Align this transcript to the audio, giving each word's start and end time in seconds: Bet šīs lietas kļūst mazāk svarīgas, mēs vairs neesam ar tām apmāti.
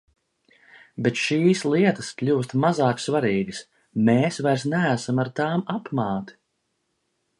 Bet 1.07 1.19
šīs 1.23 1.59
lietas 1.73 2.09
kļūst 2.21 2.55
mazāk 2.63 3.03
svarīgas, 3.03 3.59
mēs 4.09 4.41
vairs 4.49 4.67
neesam 4.73 5.23
ar 5.25 5.31
tām 5.41 5.67
apmāti. 5.79 6.41